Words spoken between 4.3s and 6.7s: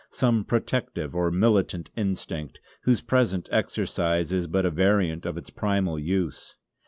is but a variant of its primal use.